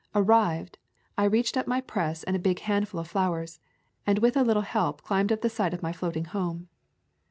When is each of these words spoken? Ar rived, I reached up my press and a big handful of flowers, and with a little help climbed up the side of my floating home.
Ar 0.15 0.23
rived, 0.23 0.79
I 1.15 1.25
reached 1.25 1.55
up 1.57 1.67
my 1.67 1.79
press 1.79 2.23
and 2.23 2.35
a 2.35 2.39
big 2.39 2.61
handful 2.61 2.99
of 2.99 3.07
flowers, 3.07 3.59
and 4.07 4.17
with 4.17 4.35
a 4.35 4.41
little 4.43 4.63
help 4.63 5.03
climbed 5.03 5.31
up 5.31 5.41
the 5.41 5.47
side 5.47 5.75
of 5.75 5.83
my 5.83 5.93
floating 5.93 6.25
home. 6.25 6.69